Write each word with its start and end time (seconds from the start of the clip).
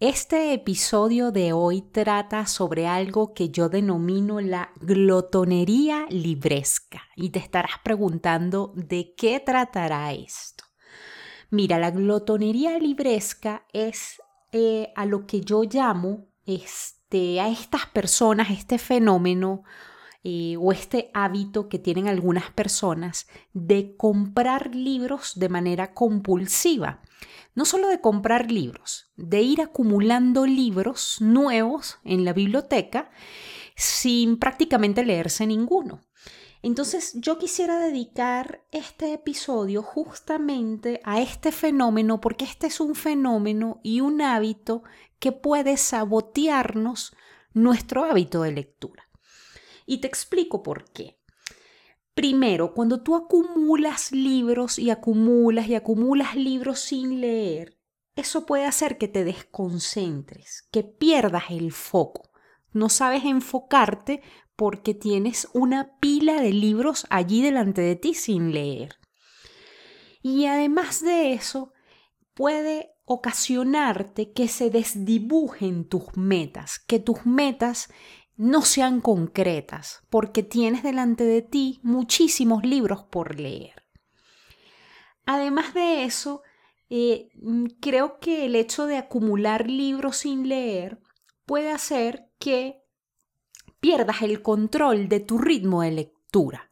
Este 0.00 0.52
episodio 0.52 1.32
de 1.32 1.52
hoy 1.52 1.82
trata 1.82 2.46
sobre 2.46 2.86
algo 2.86 3.34
que 3.34 3.48
yo 3.50 3.68
denomino 3.68 4.40
la 4.40 4.70
glotonería 4.80 6.06
libresca 6.08 7.02
y 7.16 7.30
te 7.30 7.40
estarás 7.40 7.80
preguntando 7.82 8.72
de 8.76 9.12
qué 9.16 9.40
tratará 9.40 10.12
esto. 10.12 10.62
Mira, 11.50 11.80
la 11.80 11.90
glotonería 11.90 12.78
libresca 12.78 13.66
es 13.72 14.22
eh, 14.52 14.92
a 14.94 15.04
lo 15.04 15.26
que 15.26 15.40
yo 15.40 15.64
llamo 15.64 16.28
este, 16.46 17.40
a 17.40 17.48
estas 17.48 17.86
personas, 17.86 18.50
este 18.50 18.78
fenómeno 18.78 19.64
eh, 20.30 20.58
o 20.58 20.72
este 20.72 21.10
hábito 21.14 21.70
que 21.70 21.78
tienen 21.78 22.06
algunas 22.06 22.50
personas 22.50 23.28
de 23.54 23.96
comprar 23.96 24.74
libros 24.74 25.32
de 25.38 25.48
manera 25.48 25.94
compulsiva 25.94 27.00
no 27.54 27.64
solo 27.64 27.88
de 27.88 28.00
comprar 28.00 28.52
libros, 28.52 29.10
de 29.16 29.40
ir 29.40 29.60
acumulando 29.60 30.46
libros 30.46 31.16
nuevos 31.20 31.98
en 32.04 32.24
la 32.24 32.32
biblioteca 32.32 33.10
sin 33.74 34.38
prácticamente 34.38 35.04
leerse 35.04 35.44
ninguno. 35.44 36.02
Entonces 36.62 37.14
yo 37.14 37.36
quisiera 37.36 37.80
dedicar 37.80 38.64
este 38.70 39.12
episodio 39.12 39.82
justamente 39.82 41.00
a 41.02 41.20
este 41.20 41.50
fenómeno 41.50 42.20
porque 42.20 42.44
este 42.44 42.68
es 42.68 42.78
un 42.78 42.94
fenómeno 42.94 43.80
y 43.82 44.02
un 44.02 44.22
hábito 44.22 44.84
que 45.18 45.32
puede 45.32 45.76
sabotearnos 45.78 47.16
nuestro 47.54 48.04
hábito 48.04 48.42
de 48.42 48.52
lectura. 48.52 49.07
Y 49.90 49.98
te 49.98 50.06
explico 50.06 50.62
por 50.62 50.84
qué. 50.92 51.18
Primero, 52.12 52.74
cuando 52.74 53.02
tú 53.02 53.16
acumulas 53.16 54.12
libros 54.12 54.78
y 54.78 54.90
acumulas 54.90 55.66
y 55.66 55.74
acumulas 55.74 56.36
libros 56.36 56.78
sin 56.78 57.22
leer, 57.22 57.78
eso 58.14 58.44
puede 58.44 58.66
hacer 58.66 58.98
que 58.98 59.08
te 59.08 59.24
desconcentres, 59.24 60.68
que 60.70 60.82
pierdas 60.82 61.44
el 61.48 61.72
foco. 61.72 62.28
No 62.70 62.90
sabes 62.90 63.24
enfocarte 63.24 64.20
porque 64.56 64.92
tienes 64.92 65.48
una 65.54 65.96
pila 66.00 66.42
de 66.42 66.52
libros 66.52 67.06
allí 67.08 67.40
delante 67.40 67.80
de 67.80 67.96
ti 67.96 68.12
sin 68.12 68.52
leer. 68.52 68.96
Y 70.20 70.44
además 70.44 71.00
de 71.00 71.32
eso, 71.32 71.72
puede 72.34 72.90
ocasionarte 73.06 74.32
que 74.32 74.48
se 74.48 74.68
desdibujen 74.68 75.88
tus 75.88 76.14
metas, 76.14 76.78
que 76.78 76.98
tus 76.98 77.24
metas 77.24 77.88
no 78.38 78.62
sean 78.62 79.00
concretas, 79.00 80.00
porque 80.08 80.44
tienes 80.44 80.84
delante 80.84 81.24
de 81.24 81.42
ti 81.42 81.80
muchísimos 81.82 82.64
libros 82.64 83.02
por 83.02 83.38
leer. 83.38 83.84
Además 85.26 85.74
de 85.74 86.04
eso, 86.04 86.42
eh, 86.88 87.28
mm, 87.34 87.66
creo 87.80 88.20
que 88.20 88.46
el 88.46 88.54
hecho 88.54 88.86
de 88.86 88.96
acumular 88.96 89.68
libros 89.68 90.18
sin 90.18 90.48
leer 90.48 91.00
puede 91.44 91.72
hacer 91.72 92.30
que 92.38 92.80
pierdas 93.80 94.22
el 94.22 94.40
control 94.40 95.08
de 95.08 95.20
tu 95.20 95.38
ritmo 95.38 95.82
de 95.82 95.90
lectura 95.90 96.67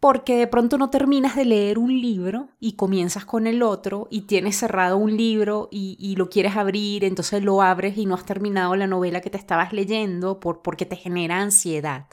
porque 0.00 0.36
de 0.36 0.46
pronto 0.46 0.78
no 0.78 0.88
terminas 0.88 1.36
de 1.36 1.44
leer 1.44 1.78
un 1.78 2.00
libro 2.00 2.48
y 2.58 2.72
comienzas 2.72 3.26
con 3.26 3.46
el 3.46 3.62
otro 3.62 4.08
y 4.10 4.22
tienes 4.22 4.56
cerrado 4.56 4.96
un 4.96 5.14
libro 5.14 5.68
y, 5.70 6.16
lo 6.16 6.30
quieres 6.30 6.56
abrir, 6.56 7.04
entonces 7.04 7.44
lo 7.44 7.60
abres 7.60 7.98
y 7.98 8.06
no 8.06 8.14
has 8.14 8.24
terminado 8.24 8.74
la 8.76 8.86
novela 8.86 9.20
que 9.20 9.28
te 9.28 9.36
estabas 9.36 9.74
leyendo 9.74 10.40
por, 10.40 10.62
porque 10.62 10.86
te 10.86 10.96
genera 10.96 11.40
ansiedad. 11.40 12.06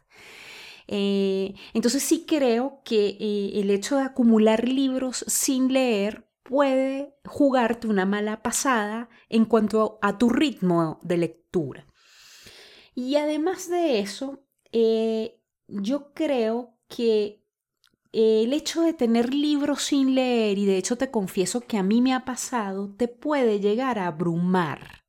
Eh, 0.90 1.56
entonces 1.74 2.04
sí 2.04 2.26
creo 2.28 2.82
que 2.84 3.18
eh, 3.20 3.52
el 3.56 3.72
hecho 3.72 3.98
de 3.98 4.04
acumular 4.04 4.68
libros 4.68 5.24
sin 5.28 5.72
leer 5.72 6.28
puede 6.44 7.16
jugarte 7.26 7.88
una 7.88 8.06
mala 8.06 8.42
pasada 8.42 9.10
en 9.30 9.46
cuanto 9.46 9.98
a 10.02 10.18
tu 10.18 10.30
ritmo 10.30 11.00
de 11.04 11.18
lectura. 11.18 11.88
Y 12.96 13.16
además 13.16 13.70
de 13.70 14.00
eso, 14.00 14.44
eh, 14.72 15.40
yo 15.68 16.14
creo 16.14 16.78
que 16.88 17.47
el 18.14 18.54
hecho 18.54 18.82
de 18.82 18.94
tener 18.94 19.34
libros 19.34 19.84
sin 19.84 20.16
leer, 20.16 20.58
y 20.58 20.66
de 20.66 20.78
hecho 20.78 20.98
te 20.98 21.12
confieso 21.12 21.62
que 21.62 21.78
a 21.78 21.84
mí 21.84 22.02
me 22.02 22.14
ha 22.14 22.26
pasado, 22.26 22.94
te 22.96 23.08
puede 23.08 23.60
llegar 23.60 24.00
a 24.00 24.08
abrumar. 24.08 25.04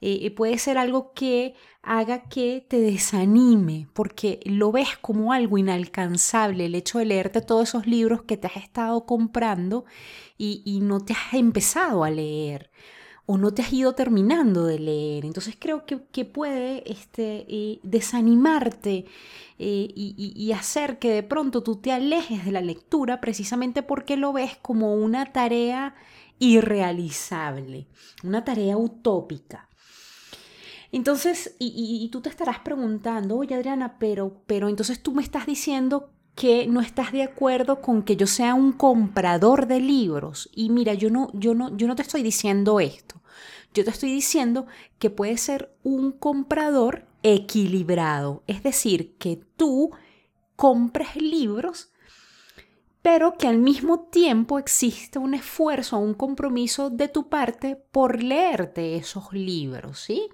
Eh, 0.00 0.30
puede 0.32 0.58
ser 0.58 0.78
algo 0.78 1.12
que 1.12 1.54
haga 1.82 2.28
que 2.28 2.66
te 2.68 2.80
desanime, 2.80 3.88
porque 3.92 4.40
lo 4.44 4.72
ves 4.72 4.96
como 5.00 5.32
algo 5.32 5.58
inalcanzable, 5.58 6.66
el 6.66 6.74
hecho 6.74 6.98
de 6.98 7.04
leerte 7.06 7.40
todos 7.40 7.68
esos 7.68 7.86
libros 7.86 8.22
que 8.22 8.36
te 8.36 8.48
has 8.48 8.56
estado 8.56 9.06
comprando 9.06 9.84
y 10.36 10.80
no 10.82 11.00
te 11.00 11.12
has 11.12 11.34
empezado 11.34 12.02
a 12.02 12.10
leer 12.10 12.70
o 13.32 13.38
no 13.38 13.54
te 13.54 13.62
has 13.62 13.72
ido 13.72 13.94
terminando 13.94 14.66
de 14.66 14.78
leer. 14.78 15.24
Entonces 15.24 15.56
creo 15.58 15.86
que, 15.86 16.24
puede 16.26 16.82
este, 16.90 17.46
eh, 17.48 17.80
desanimarte 17.82 19.06
eh, 19.58 19.88
y, 19.94 20.52
hacer 20.52 20.98
que 20.98 21.10
de 21.10 21.22
pronto 21.22 21.62
tú 21.62 21.76
te 21.76 21.92
alejes 21.92 22.44
de 22.44 22.52
la 22.52 22.60
lectura 22.60 23.22
precisamente 23.22 23.82
porque 23.82 24.18
lo 24.18 24.34
ves 24.34 24.58
como 24.60 24.94
una 24.94 25.32
tarea 25.32 25.94
irrealizable, 26.38 27.86
una 28.22 28.44
tarea 28.44 28.76
utópica. 28.76 29.70
Entonces, 30.90 31.56
y, 31.58 32.06
tú 32.12 32.20
te 32.20 32.28
estarás 32.28 32.58
preguntando, 32.58 33.38
oye 33.38 33.54
Adriana, 33.54 33.96
pero, 33.98 34.42
pero 34.46 34.68
entonces 34.68 35.02
tú 35.02 35.12
me 35.12 35.22
estás 35.22 35.46
diciendo 35.46 36.10
que 36.34 36.66
no 36.66 36.82
estás 36.82 37.12
de 37.12 37.22
acuerdo 37.22 37.80
con 37.80 38.02
que 38.02 38.16
yo 38.16 38.26
sea 38.26 38.52
un 38.52 38.72
comprador 38.72 39.66
de 39.66 39.80
libros. 39.80 40.50
Y 40.54 40.68
mira, 40.68 40.92
yo 40.92 41.08
no, 41.08 41.30
yo 41.32 41.54
no, 41.54 41.74
yo 41.78 41.86
no 41.86 41.96
te 41.96 42.02
estoy 42.02 42.22
diciendo 42.22 42.78
esto. 42.78 43.21
Yo 43.74 43.84
te 43.84 43.90
estoy 43.90 44.12
diciendo 44.12 44.66
que 44.98 45.10
puedes 45.10 45.40
ser 45.40 45.74
un 45.82 46.12
comprador 46.12 47.06
equilibrado, 47.22 48.42
es 48.46 48.62
decir, 48.62 49.16
que 49.16 49.40
tú 49.56 49.90
compres 50.56 51.16
libros, 51.16 51.92
pero 53.00 53.36
que 53.36 53.48
al 53.48 53.58
mismo 53.58 54.08
tiempo 54.08 54.58
existe 54.58 55.18
un 55.18 55.34
esfuerzo, 55.34 55.98
un 55.98 56.14
compromiso 56.14 56.90
de 56.90 57.08
tu 57.08 57.28
parte 57.28 57.76
por 57.76 58.22
leerte 58.22 58.96
esos 58.96 59.32
libros, 59.32 59.98
¿sí? 60.00 60.28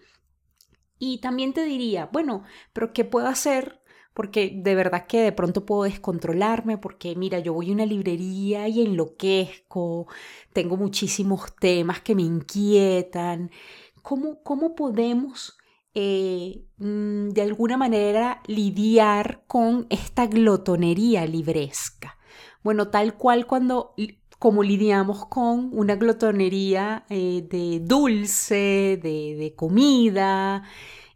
Y 0.98 1.18
también 1.20 1.52
te 1.52 1.64
diría, 1.64 2.08
bueno, 2.12 2.42
pero 2.72 2.92
¿qué 2.92 3.04
puedo 3.04 3.28
hacer 3.28 3.77
porque 4.18 4.50
de 4.52 4.74
verdad 4.74 5.06
que 5.06 5.20
de 5.20 5.30
pronto 5.30 5.64
puedo 5.64 5.84
descontrolarme, 5.84 6.76
porque 6.76 7.14
mira, 7.14 7.38
yo 7.38 7.54
voy 7.54 7.70
a 7.70 7.72
una 7.72 7.86
librería 7.86 8.66
y 8.66 8.82
enloquezco, 8.82 10.08
tengo 10.52 10.76
muchísimos 10.76 11.54
temas 11.54 12.00
que 12.00 12.16
me 12.16 12.22
inquietan. 12.22 13.52
¿Cómo, 14.02 14.42
cómo 14.42 14.74
podemos 14.74 15.56
eh, 15.94 16.64
mm, 16.78 17.28
de 17.28 17.42
alguna 17.42 17.76
manera 17.76 18.42
lidiar 18.48 19.44
con 19.46 19.86
esta 19.88 20.26
glotonería 20.26 21.24
libresca? 21.24 22.18
Bueno, 22.64 22.88
tal 22.88 23.14
cual 23.14 23.46
cuando 23.46 23.94
como 24.40 24.64
lidiamos 24.64 25.26
con 25.26 25.70
una 25.72 25.94
glotonería 25.94 27.04
eh, 27.08 27.46
de 27.48 27.78
dulce, 27.84 28.98
de, 29.00 29.36
de 29.38 29.54
comida, 29.54 30.64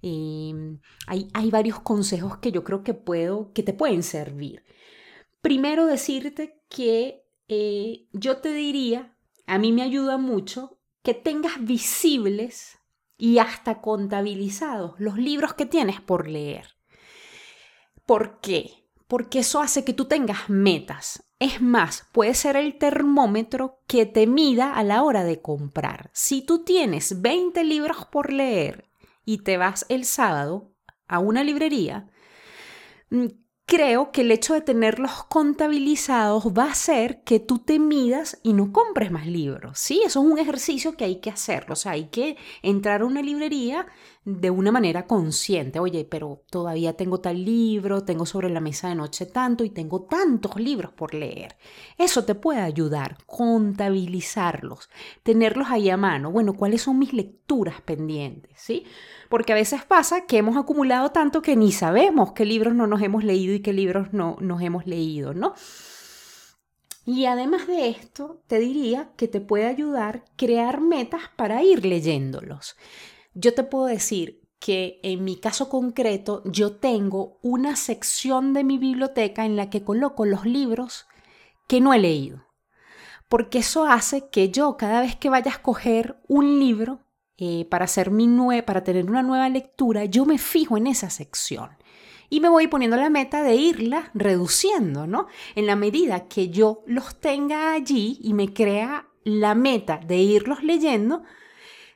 Em, 0.02 0.80
hay, 1.06 1.50
varios 1.52 1.78
consejos 1.80 2.38
que 2.38 2.50
yo 2.50 2.64
creo 2.64 2.82
que, 2.82 2.92
puedo, 2.92 3.52
que 3.52 3.62
te 3.62 3.72
pueden 3.72 4.02
servir. 4.02 4.64
Primero 5.40 5.86
decirte 5.86 6.60
que 6.68 7.24
eh, 7.48 8.08
yo 8.12 8.38
te 8.38 8.52
diría, 8.52 9.16
a 9.46 9.58
mí 9.58 9.70
me 9.70 9.82
ayuda 9.82 10.18
mucho 10.18 10.78
que 11.04 11.14
tengas 11.14 11.64
visibles 11.64 12.78
y 13.16 13.38
hasta 13.38 13.80
contabilizados 13.80 14.94
los 14.98 15.16
libros 15.18 15.54
que 15.54 15.66
tienes 15.66 16.00
por 16.00 16.26
leer. 16.26 16.66
¿Por 18.04 18.40
qué? 18.40 18.88
Porque 19.06 19.40
eso 19.40 19.60
hace 19.60 19.84
que 19.84 19.92
tú 19.92 20.06
tengas 20.06 20.48
metas. 20.48 21.22
Es 21.38 21.60
más, 21.60 22.06
puede 22.12 22.34
ser 22.34 22.56
el 22.56 22.78
termómetro 22.78 23.80
que 23.86 24.06
te 24.06 24.26
mida 24.26 24.74
a 24.74 24.82
la 24.82 25.02
hora 25.04 25.22
de 25.22 25.40
comprar. 25.40 26.10
Si 26.12 26.42
tú 26.42 26.64
tienes 26.64 27.20
20 27.20 27.62
libros 27.64 28.06
por 28.06 28.32
leer 28.32 28.91
y 29.32 29.38
te 29.38 29.56
vas 29.56 29.86
el 29.88 30.04
sábado 30.04 30.74
a 31.08 31.18
una 31.18 31.42
librería, 31.42 32.06
mm, 33.08 33.26
creo 33.64 34.12
que 34.12 34.20
el 34.20 34.30
hecho 34.30 34.52
de 34.52 34.60
tenerlos 34.60 35.24
contabilizados 35.24 36.44
va 36.48 36.64
a 36.64 36.72
hacer 36.72 37.22
que 37.24 37.40
tú 37.40 37.58
te 37.60 37.78
midas 37.78 38.38
y 38.42 38.52
no 38.52 38.72
compres 38.72 39.10
más 39.10 39.26
libros. 39.26 39.78
Sí, 39.78 40.02
eso 40.04 40.20
es 40.20 40.30
un 40.30 40.38
ejercicio 40.38 40.96
que 40.96 41.04
hay 41.04 41.20
que 41.20 41.30
hacer. 41.30 41.64
O 41.70 41.76
sea, 41.76 41.92
hay 41.92 42.08
que 42.08 42.36
entrar 42.60 43.00
a 43.00 43.06
una 43.06 43.22
librería 43.22 43.86
de 44.24 44.50
una 44.50 44.70
manera 44.70 45.06
consciente. 45.06 45.80
Oye, 45.80 46.06
pero 46.08 46.42
todavía 46.48 46.92
tengo 46.92 47.20
tal 47.20 47.44
libro, 47.44 48.04
tengo 48.04 48.24
sobre 48.24 48.50
la 48.50 48.60
mesa 48.60 48.88
de 48.88 48.94
noche 48.94 49.26
tanto 49.26 49.64
y 49.64 49.70
tengo 49.70 50.02
tantos 50.02 50.56
libros 50.56 50.92
por 50.92 51.14
leer. 51.14 51.56
Eso 51.98 52.24
te 52.24 52.34
puede 52.34 52.60
ayudar, 52.60 53.18
contabilizarlos, 53.26 54.90
tenerlos 55.22 55.68
ahí 55.70 55.90
a 55.90 55.96
mano. 55.96 56.30
Bueno, 56.30 56.54
¿cuáles 56.54 56.82
son 56.82 56.98
mis 56.98 57.12
lecturas 57.12 57.80
pendientes? 57.80 58.52
¿Sí? 58.56 58.84
Porque 59.28 59.52
a 59.52 59.56
veces 59.56 59.84
pasa 59.84 60.26
que 60.26 60.38
hemos 60.38 60.56
acumulado 60.56 61.10
tanto 61.10 61.42
que 61.42 61.56
ni 61.56 61.72
sabemos 61.72 62.32
qué 62.32 62.44
libros 62.44 62.74
no 62.74 62.86
nos 62.86 63.02
hemos 63.02 63.24
leído 63.24 63.54
y 63.54 63.60
qué 63.60 63.72
libros 63.72 64.12
no 64.12 64.36
nos 64.40 64.62
hemos 64.62 64.86
leído, 64.86 65.34
¿no? 65.34 65.54
Y 67.04 67.26
además 67.26 67.66
de 67.66 67.88
esto, 67.88 68.40
te 68.46 68.60
diría 68.60 69.10
que 69.16 69.26
te 69.26 69.40
puede 69.40 69.66
ayudar 69.66 70.24
crear 70.36 70.80
metas 70.80 71.22
para 71.34 71.64
ir 71.64 71.84
leyéndolos. 71.84 72.76
Yo 73.34 73.54
te 73.54 73.62
puedo 73.62 73.86
decir 73.86 74.42
que 74.58 75.00
en 75.02 75.24
mi 75.24 75.36
caso 75.36 75.68
concreto 75.68 76.42
yo 76.44 76.76
tengo 76.76 77.38
una 77.42 77.76
sección 77.76 78.52
de 78.52 78.62
mi 78.62 78.78
biblioteca 78.78 79.44
en 79.44 79.56
la 79.56 79.70
que 79.70 79.82
coloco 79.82 80.24
los 80.24 80.46
libros 80.46 81.06
que 81.66 81.80
no 81.80 81.94
he 81.94 81.98
leído. 81.98 82.46
Porque 83.28 83.58
eso 83.58 83.86
hace 83.86 84.28
que 84.28 84.50
yo 84.50 84.76
cada 84.76 85.00
vez 85.00 85.16
que 85.16 85.30
vaya 85.30 85.50
a 85.50 85.54
escoger 85.54 86.20
un 86.28 86.60
libro 86.60 87.00
eh, 87.38 87.66
para, 87.70 87.86
hacer 87.86 88.10
mi 88.10 88.28
para 88.62 88.84
tener 88.84 89.06
una 89.06 89.22
nueva 89.22 89.48
lectura, 89.48 90.04
yo 90.04 90.26
me 90.26 90.38
fijo 90.38 90.76
en 90.76 90.86
esa 90.86 91.10
sección 91.10 91.70
y 92.28 92.40
me 92.40 92.48
voy 92.48 92.66
poniendo 92.66 92.96
la 92.96 93.10
meta 93.10 93.42
de 93.42 93.56
irla 93.56 94.10
reduciendo, 94.14 95.06
¿no? 95.06 95.26
En 95.54 95.66
la 95.66 95.76
medida 95.76 96.28
que 96.28 96.50
yo 96.50 96.82
los 96.86 97.20
tenga 97.20 97.72
allí 97.72 98.18
y 98.22 98.32
me 98.32 98.54
crea 98.54 99.08
la 99.24 99.54
meta 99.54 99.98
de 99.98 100.16
irlos 100.16 100.62
leyendo, 100.62 101.24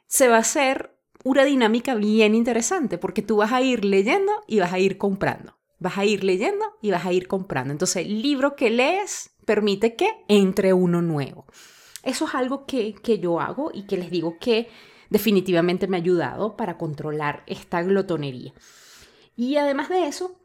se 0.06 0.28
va 0.28 0.36
a 0.36 0.40
hacer 0.40 0.95
una 1.26 1.44
dinámica 1.44 1.96
bien 1.96 2.36
interesante 2.36 2.98
porque 2.98 3.20
tú 3.20 3.38
vas 3.38 3.50
a 3.50 3.60
ir 3.60 3.84
leyendo 3.84 4.32
y 4.46 4.60
vas 4.60 4.72
a 4.72 4.78
ir 4.78 4.96
comprando. 4.96 5.58
Vas 5.80 5.98
a 5.98 6.04
ir 6.04 6.22
leyendo 6.22 6.64
y 6.80 6.92
vas 6.92 7.04
a 7.04 7.12
ir 7.12 7.26
comprando. 7.26 7.72
Entonces, 7.72 8.06
el 8.06 8.22
libro 8.22 8.54
que 8.54 8.70
lees 8.70 9.32
permite 9.44 9.96
que 9.96 10.08
entre 10.28 10.72
uno 10.72 11.02
nuevo. 11.02 11.44
Eso 12.04 12.26
es 12.26 12.34
algo 12.36 12.64
que, 12.64 12.94
que 12.94 13.18
yo 13.18 13.40
hago 13.40 13.72
y 13.74 13.88
que 13.88 13.96
les 13.96 14.08
digo 14.08 14.38
que 14.38 14.68
definitivamente 15.10 15.88
me 15.88 15.96
ha 15.96 16.00
ayudado 16.00 16.56
para 16.56 16.78
controlar 16.78 17.42
esta 17.48 17.82
glotonería. 17.82 18.52
Y 19.34 19.56
además 19.56 19.88
de 19.88 20.06
eso, 20.06 20.38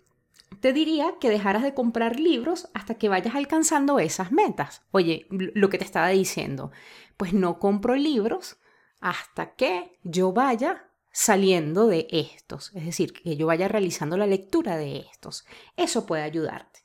te 0.62 0.74
diría 0.74 1.14
que 1.22 1.30
dejaras 1.30 1.62
de 1.62 1.76
comprar 1.76 2.20
libros 2.20 2.70
hasta 2.74 2.96
que 2.96 3.08
vayas 3.08 3.36
alcanzando 3.36 4.00
esas 4.00 4.32
metas. 4.32 4.82
Oye, 4.90 5.28
lo 5.30 5.70
que 5.70 5.78
te 5.78 5.86
estaba 5.86 6.10
diciendo, 6.10 6.72
pues 7.18 7.34
no 7.34 7.60
compro 7.60 7.96
libros 7.96 8.58
hasta 9.02 9.56
que 9.56 10.00
yo 10.04 10.32
vaya 10.32 10.88
saliendo 11.12 11.88
de 11.88 12.08
estos, 12.10 12.72
es 12.74 12.86
decir, 12.86 13.12
que 13.12 13.36
yo 13.36 13.48
vaya 13.48 13.68
realizando 13.68 14.16
la 14.16 14.28
lectura 14.28 14.78
de 14.78 15.00
estos. 15.00 15.46
Eso 15.76 16.06
puede 16.06 16.24
ayudarte. 16.24 16.80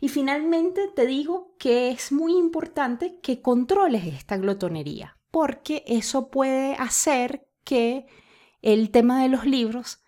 Y 0.00 0.08
finalmente 0.08 0.88
te 0.94 1.06
digo 1.06 1.54
que 1.58 1.90
es 1.90 2.10
muy 2.10 2.36
importante 2.36 3.20
que 3.22 3.40
controles 3.40 4.04
esta 4.06 4.36
glotonería, 4.36 5.18
porque 5.30 5.84
eso 5.86 6.30
puede 6.30 6.74
hacer 6.74 7.46
que 7.62 8.06
el 8.60 8.90
tema 8.90 9.22
de 9.22 9.28
los 9.28 9.46
libros 9.46 10.04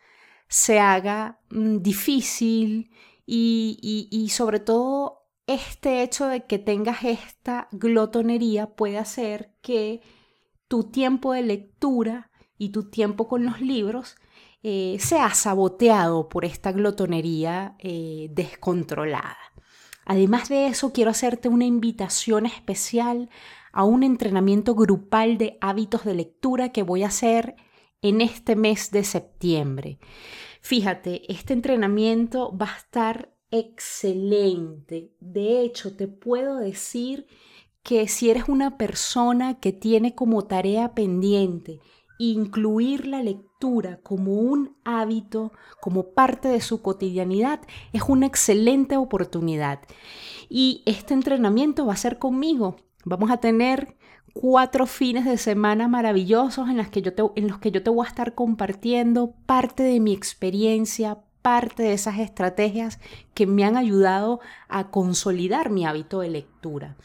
se 0.48 0.80
haga 0.80 1.40
mm, 1.50 1.78
difícil 1.78 2.90
y, 3.26 4.28
sobre 4.30 4.60
todo 4.60 5.28
este 5.46 6.02
hecho 6.02 6.26
de 6.26 6.44
que 6.44 6.58
tengas 6.58 7.04
esta 7.04 7.68
glotonería 7.72 8.74
puede 8.74 8.98
hacer 8.98 9.54
que 9.62 10.00
tu 10.68 10.84
tiempo 10.84 11.32
de 11.32 11.42
lectura 11.42 12.30
y 12.58 12.70
tu 12.70 12.90
tiempo 12.90 13.28
con 13.28 13.44
los 13.44 13.60
libros 13.60 14.16
eh, 14.62 14.96
sea 14.98 15.32
saboteado 15.34 16.28
por 16.28 16.44
esta 16.44 16.72
glotonería 16.72 17.76
eh, 17.78 18.28
descontrolada. 18.32 19.36
Además 20.04 20.48
de 20.48 20.68
eso, 20.68 20.92
quiero 20.92 21.10
hacerte 21.10 21.48
una 21.48 21.64
invitación 21.64 22.46
especial 22.46 23.28
a 23.72 23.84
un 23.84 24.02
entrenamiento 24.02 24.74
grupal 24.74 25.36
de 25.36 25.58
hábitos 25.60 26.04
de 26.04 26.14
lectura 26.14 26.70
que 26.70 26.82
voy 26.82 27.02
a 27.02 27.08
hacer 27.08 27.56
en 28.02 28.20
este 28.20 28.56
mes 28.56 28.90
de 28.90 29.04
septiembre. 29.04 29.98
Fíjate, 30.60 31.30
este 31.32 31.52
entrenamiento 31.52 32.56
va 32.56 32.72
a 32.72 32.78
estar 32.78 33.36
excelente. 33.50 35.12
De 35.20 35.60
hecho, 35.60 35.96
te 35.96 36.08
puedo 36.08 36.56
decir 36.56 37.26
que 37.86 38.08
si 38.08 38.30
eres 38.30 38.48
una 38.48 38.76
persona 38.78 39.60
que 39.60 39.72
tiene 39.72 40.16
como 40.16 40.42
tarea 40.42 40.92
pendiente 40.92 41.78
incluir 42.18 43.06
la 43.06 43.22
lectura 43.22 44.00
como 44.02 44.32
un 44.32 44.76
hábito, 44.84 45.52
como 45.80 46.10
parte 46.10 46.48
de 46.48 46.60
su 46.60 46.82
cotidianidad, 46.82 47.60
es 47.92 48.02
una 48.08 48.26
excelente 48.26 48.96
oportunidad. 48.96 49.82
Y 50.48 50.82
este 50.84 51.14
entrenamiento 51.14 51.86
va 51.86 51.92
a 51.92 51.96
ser 51.96 52.18
conmigo. 52.18 52.74
Vamos 53.04 53.30
a 53.30 53.36
tener 53.36 53.96
cuatro 54.34 54.86
fines 54.86 55.24
de 55.24 55.38
semana 55.38 55.86
maravillosos 55.86 56.68
en, 56.68 56.84
que 56.86 57.02
yo 57.02 57.12
en 57.36 57.46
los 57.46 57.58
que 57.60 57.70
yo 57.70 57.84
te 57.84 57.90
voy 57.90 58.04
a 58.04 58.08
estar 58.08 58.34
compartiendo 58.34 59.36
parte 59.46 59.84
de 59.84 60.00
mi 60.00 60.12
experiencia, 60.12 61.18
parte 61.40 61.84
de 61.84 61.92
esas 61.92 62.18
estrategias 62.18 62.98
que 63.32 63.46
me 63.46 63.64
han 63.64 63.76
ayudado 63.76 64.40
a 64.68 64.90
consolidar 64.90 65.70
mi 65.70 65.86
hábito 65.86 66.18
de 66.18 66.30
lectura. 66.30 66.96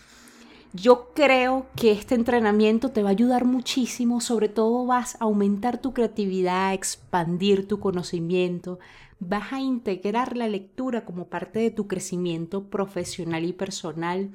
Yo 0.74 1.10
creo 1.14 1.66
que 1.76 1.92
este 1.92 2.16
entrenamiento 2.16 2.92
te 2.92 3.04
va 3.04 3.10
a 3.10 3.12
ayudar 3.12 3.44
muchísimo, 3.44 4.22
sobre 4.22 4.48
todo 4.48 4.86
vas 4.86 5.16
a 5.16 5.26
aumentar 5.26 5.82
tu 5.82 5.94
creatividad, 5.94 6.74
expandir 6.74 7.68
tu 7.68 7.82
conocimiento, 7.82 8.80
vas 9.20 9.52
a 9.52 9.60
integrar 9.60 10.38
la 10.38 10.48
lectura 10.48 11.04
como 11.04 11.28
parte 11.28 11.60
de 11.60 11.72
tu 11.72 11.88
crecimiento 11.88 12.70
profesional 12.70 13.44
y 13.44 13.52
personal, 13.52 14.32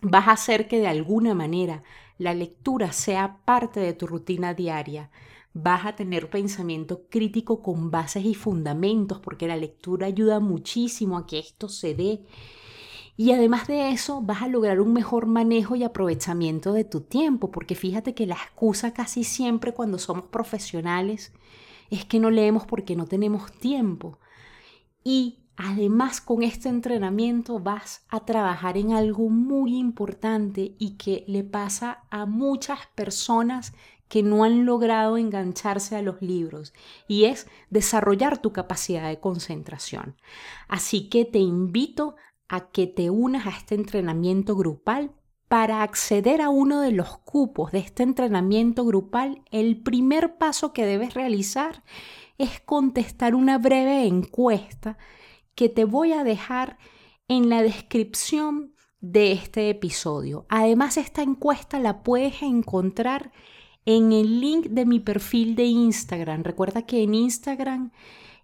vas 0.00 0.26
a 0.26 0.32
hacer 0.32 0.66
que 0.66 0.80
de 0.80 0.88
alguna 0.88 1.34
manera 1.34 1.84
la 2.18 2.34
lectura 2.34 2.90
sea 2.90 3.38
parte 3.44 3.78
de 3.78 3.92
tu 3.92 4.08
rutina 4.08 4.54
diaria. 4.54 5.12
Vas 5.52 5.86
a 5.86 5.94
tener 5.94 6.30
pensamiento 6.30 7.06
crítico 7.08 7.62
con 7.62 7.92
bases 7.92 8.24
y 8.24 8.34
fundamentos 8.34 9.20
porque 9.20 9.46
la 9.46 9.56
lectura 9.56 10.08
ayuda 10.08 10.40
muchísimo 10.40 11.16
a 11.16 11.26
que 11.26 11.38
esto 11.38 11.68
se 11.68 11.94
dé. 11.94 12.24
Y 13.16 13.32
además 13.32 13.68
de 13.68 13.90
eso, 13.90 14.20
vas 14.20 14.42
a 14.42 14.48
lograr 14.48 14.80
un 14.80 14.92
mejor 14.92 15.26
manejo 15.26 15.76
y 15.76 15.84
aprovechamiento 15.84 16.72
de 16.72 16.84
tu 16.84 17.02
tiempo, 17.02 17.50
porque 17.50 17.74
fíjate 17.74 18.14
que 18.14 18.26
la 18.26 18.34
excusa 18.34 18.92
casi 18.92 19.22
siempre 19.22 19.72
cuando 19.72 19.98
somos 19.98 20.26
profesionales 20.26 21.32
es 21.90 22.04
que 22.04 22.18
no 22.18 22.30
leemos 22.30 22.66
porque 22.66 22.96
no 22.96 23.06
tenemos 23.06 23.52
tiempo. 23.52 24.18
Y 25.04 25.44
Además, 25.56 26.20
con 26.20 26.42
este 26.42 26.68
entrenamiento 26.68 27.60
vas 27.60 28.04
a 28.08 28.24
trabajar 28.24 28.76
en 28.76 28.92
algo 28.92 29.28
muy 29.28 29.76
importante 29.76 30.74
y 30.78 30.96
que 30.96 31.24
le 31.28 31.44
pasa 31.44 32.04
a 32.10 32.26
muchas 32.26 32.80
personas 32.96 33.72
que 34.08 34.22
no 34.24 34.42
han 34.42 34.66
logrado 34.66 35.16
engancharse 35.16 35.96
a 35.96 36.02
los 36.02 36.20
libros 36.20 36.72
y 37.06 37.24
es 37.24 37.46
desarrollar 37.70 38.38
tu 38.38 38.52
capacidad 38.52 39.08
de 39.08 39.20
concentración. 39.20 40.16
Así 40.66 41.08
que 41.08 41.24
te 41.24 41.38
invito 41.38 42.16
a 42.54 42.70
que 42.70 42.86
te 42.86 43.10
unas 43.10 43.46
a 43.46 43.50
este 43.50 43.74
entrenamiento 43.74 44.54
grupal. 44.56 45.12
Para 45.48 45.82
acceder 45.82 46.40
a 46.40 46.48
uno 46.48 46.80
de 46.80 46.90
los 46.90 47.18
cupos 47.18 47.70
de 47.72 47.78
este 47.78 48.02
entrenamiento 48.02 48.84
grupal, 48.84 49.42
el 49.50 49.82
primer 49.82 50.38
paso 50.38 50.72
que 50.72 50.86
debes 50.86 51.14
realizar 51.14 51.84
es 52.38 52.60
contestar 52.60 53.34
una 53.34 53.58
breve 53.58 54.06
encuesta 54.06 54.98
que 55.54 55.68
te 55.68 55.84
voy 55.84 56.12
a 56.12 56.24
dejar 56.24 56.78
en 57.28 57.48
la 57.48 57.62
descripción 57.62 58.74
de 59.00 59.32
este 59.32 59.70
episodio. 59.70 60.46
Además, 60.48 60.96
esta 60.96 61.22
encuesta 61.22 61.78
la 61.78 62.02
puedes 62.02 62.42
encontrar 62.42 63.32
en 63.84 64.12
el 64.12 64.40
link 64.40 64.66
de 64.68 64.86
mi 64.86 64.98
perfil 64.98 65.54
de 65.56 65.64
Instagram. 65.64 66.42
Recuerda 66.42 66.86
que 66.86 67.02
en 67.02 67.14
Instagram 67.14 67.92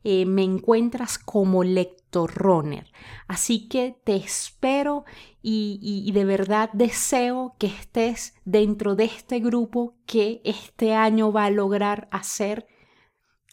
eh, 0.04 0.26
me 0.26 0.42
encuentras 0.42 1.18
como 1.18 1.64
lector 1.64 1.99
runner. 2.12 2.90
Así 3.28 3.68
que 3.68 3.96
te 4.04 4.16
espero 4.16 5.04
y, 5.42 5.78
y 6.06 6.12
de 6.12 6.24
verdad 6.24 6.70
deseo 6.72 7.54
que 7.58 7.68
estés 7.68 8.34
dentro 8.44 8.96
de 8.96 9.04
este 9.04 9.40
grupo 9.40 9.96
que 10.06 10.40
este 10.44 10.94
año 10.94 11.32
va 11.32 11.44
a 11.44 11.50
lograr 11.50 12.08
hacer, 12.10 12.66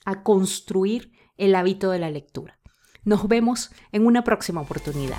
a 0.05 0.23
construir 0.23 1.11
el 1.37 1.55
hábito 1.55 1.91
de 1.91 1.99
la 1.99 2.09
lectura. 2.09 2.59
Nos 3.03 3.27
vemos 3.27 3.71
en 3.91 4.05
una 4.05 4.23
próxima 4.23 4.61
oportunidad. 4.61 5.17